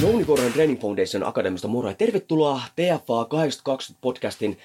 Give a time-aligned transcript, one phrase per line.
[0.00, 4.58] Jouni Korhonen Training Foundation Akademista moro ja tervetuloa TFA 820 podcastin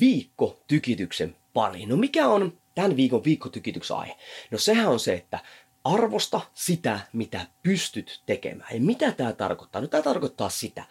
[0.00, 1.88] viikkotykityksen pariin.
[1.88, 4.16] No mikä on tämän viikon viikkotykityksen aihe?
[4.50, 5.38] No sehän on se, että
[5.84, 8.74] arvosta sitä, mitä pystyt tekemään.
[8.74, 9.80] Ja mitä tämä tarkoittaa?
[9.80, 10.84] No tämä tarkoittaa sitä,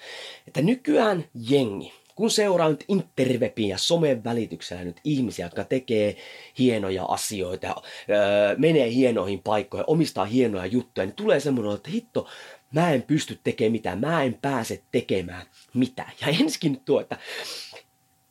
[0.47, 6.15] että nykyään jengi, kun seuraa nyt interwebin ja somen välityksellä nyt ihmisiä, jotka tekee
[6.59, 7.75] hienoja asioita,
[8.09, 12.27] öö, menee hienoihin paikkoihin, omistaa hienoja juttuja, niin tulee semmoinen, että hitto,
[12.73, 16.11] mä en pysty tekemään mitään, mä en pääse tekemään mitään.
[16.21, 17.17] Ja ensikin tuo, että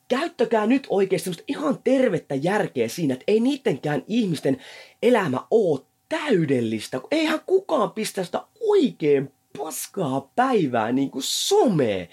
[0.09, 4.61] käyttäkää nyt oikeasti ihan tervettä järkeä siinä, että ei niidenkään ihmisten
[5.03, 7.01] elämä ole täydellistä.
[7.11, 12.08] Eihän kukaan pistä sitä oikein paskaa päivää niin kuin somee,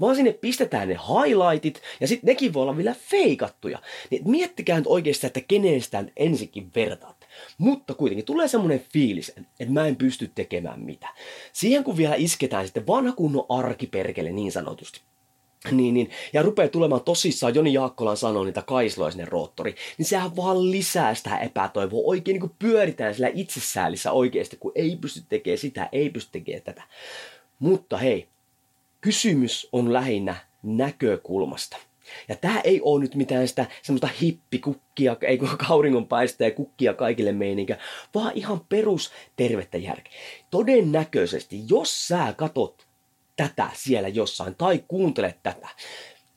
[0.00, 3.78] vaan sinne pistetään ne highlightit ja sitten nekin voi olla vielä feikattuja.
[4.10, 7.26] Niin miettikää nyt oikeasti, että kenen sitä ensikin vertaatte.
[7.58, 9.28] Mutta kuitenkin tulee semmoinen fiilis,
[9.60, 11.08] että mä en pysty tekemään mitä.
[11.52, 15.00] Siihen kun vielä isketään sitten vanha kunnon arkiperkele niin sanotusti.
[15.70, 20.36] Niin, niin, ja rupeaa tulemaan tosissaan, Joni Jaakkolan sanoo niitä kaisloja sinne roottori, niin sehän
[20.36, 22.02] vaan lisää sitä epätoivoa.
[22.04, 26.82] Oikein niin pyöritään sillä itsesäälissä oikeasti, kun ei pysty tekemään sitä, ei pysty tekemään tätä.
[27.58, 28.28] Mutta hei,
[29.00, 31.76] kysymys on lähinnä näkökulmasta.
[32.28, 37.32] Ja tämä ei ole nyt mitään sitä semmoista hippikukkia, ei kun kauringonpaista ja kukkia kaikille
[37.32, 37.78] meininkä,
[38.14, 40.12] vaan ihan perus tervettä järkeä.
[40.50, 42.86] Todennäköisesti, jos sä katot
[43.36, 45.68] tätä siellä jossain tai kuuntelet tätä,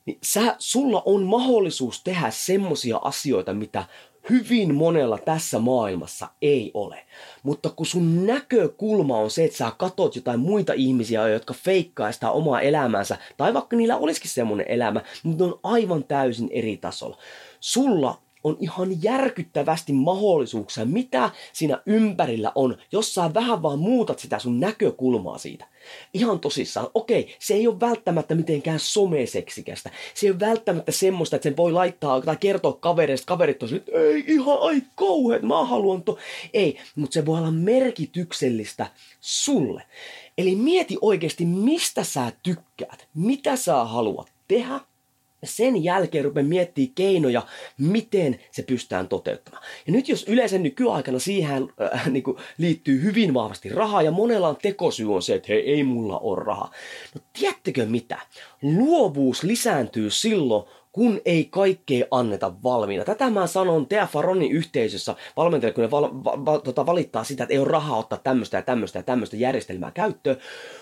[0.06, 3.84] niin sä, sulla on mahdollisuus tehdä semmosia asioita, mitä
[4.30, 7.06] hyvin monella tässä maailmassa ei ole.
[7.42, 12.30] Mutta kun sun näkökulma on se, että sä katot jotain muita ihmisiä, jotka feikkaa sitä
[12.30, 17.18] omaa elämäänsä, tai vaikka niillä olisikin semmoinen elämä, mutta on aivan täysin eri tasolla.
[17.60, 24.38] Sulla on ihan järkyttävästi mahdollisuuksia, mitä siinä ympärillä on, jos sä vähän vaan muutat sitä
[24.38, 25.66] sun näkökulmaa siitä.
[26.14, 29.90] Ihan tosissaan, okei, se ei ole välttämättä mitenkään someseksikästä.
[30.14, 33.92] Se ei ole välttämättä semmoista, että sen voi laittaa tai kertoa kavereista, kaverit on että
[33.92, 36.18] ei ihan ai kauheet, mä haluan to.
[36.52, 38.86] Ei, mutta se voi olla merkityksellistä
[39.20, 39.82] sulle.
[40.38, 44.80] Eli mieti oikeasti, mistä sä tykkäät, mitä sä haluat tehdä,
[45.44, 47.42] sen jälkeen rupean miettimään keinoja,
[47.78, 49.64] miten se pystytään toteuttamaan.
[49.86, 54.48] Ja nyt jos yleensä nykyaikana siihen äh, niin kuin liittyy hyvin vahvasti rahaa ja monella
[54.48, 56.70] on tekosyy on se, että hei, ei mulla ole rahaa.
[57.14, 58.18] No tiedättekö mitä?
[58.62, 63.04] Luovuus lisääntyy silloin, kun ei kaikkea anneta valmiina.
[63.04, 67.44] Tätä mä sanon Tea Faronin yhteisössä valmentajille, kun ne val, val, val, tota, valittaa sitä,
[67.44, 70.36] että ei ole rahaa ottaa tämmöistä ja tämmöistä ja tämmöistä järjestelmää käyttöön.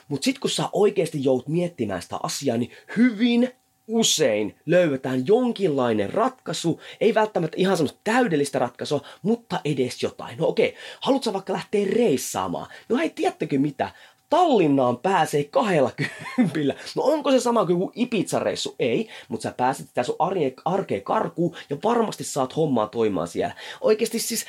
[0.09, 3.53] Mutta sitten kun sä oikeasti joudut miettimään sitä asiaa, niin hyvin
[3.88, 10.38] usein löydetään jonkinlainen ratkaisu, ei välttämättä ihan semmoista täydellistä ratkaisua, mutta edes jotain.
[10.38, 12.66] No okei, haluatko vaikka lähteä reissaamaan?
[12.88, 13.91] No hei, tiedättekö mitä?
[14.30, 15.91] Tallinnaan pääsee kahdella
[16.36, 16.74] kympillä.
[16.97, 18.74] No onko se sama kuin Ibiza-reissu?
[18.78, 20.16] Ei, mutta sä pääset sitä sun
[20.64, 23.54] arkeen karkuun ja varmasti saat hommaa toimaan siellä.
[23.80, 24.47] Oikeasti siis...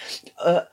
[0.47, 0.67] Äh,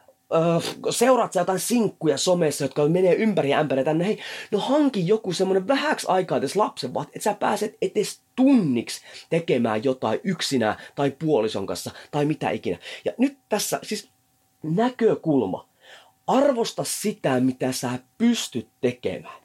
[0.90, 4.18] seuraat sä jotain sinkkuja somessa, jotka menee ympäri ja ämpäri tänne, hei,
[4.50, 9.00] no hanki joku semmonen vähäksi aikaa edes lapsen, vaan että sä pääset edes tunniksi
[9.30, 12.78] tekemään jotain yksinä tai puolison kanssa tai mitä ikinä.
[13.04, 14.10] Ja nyt tässä siis
[14.62, 15.68] näkökulma.
[16.26, 19.44] Arvosta sitä, mitä sä pystyt tekemään.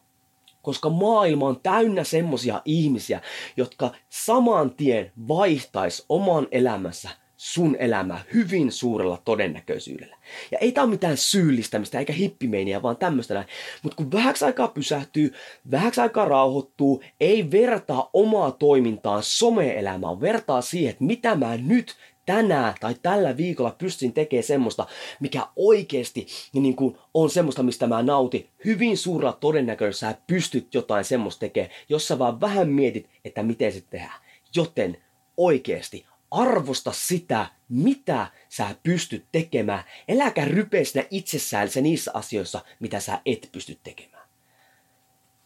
[0.61, 3.21] Koska maailma on täynnä semmosia ihmisiä,
[3.57, 10.17] jotka saman tien vaihtais oman elämänsä sun elämää hyvin suurella todennäköisyydellä.
[10.51, 13.47] Ja ei tää ole mitään syyllistämistä eikä hippimeiniä, vaan tämmöistä näin.
[13.83, 15.33] Mutta kun vähäksi aikaa pysähtyy,
[15.71, 21.95] vähäksi aikaa rauhoittuu, ei vertaa omaa toimintaan some-elämään, vertaa siihen, että mitä mä nyt
[22.25, 24.87] tänään tai tällä viikolla pystyn tekemään semmoista,
[25.19, 28.47] mikä oikeasti niin kuin on semmoista, mistä mä nautin.
[28.65, 33.73] Hyvin suurella todennäköisyydellä sä pystyt jotain semmoista tekemään, jos sä vaan vähän mietit, että miten
[33.73, 34.21] se tehdään.
[34.55, 34.97] Joten
[35.37, 39.83] oikeasti arvosta sitä, mitä sä pystyt tekemään.
[40.07, 44.27] Eläkä rypeä itsessään niissä asioissa, mitä sä et pysty tekemään.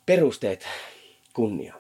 [0.06, 0.68] Perusteet.
[1.33, 1.74] kunnia.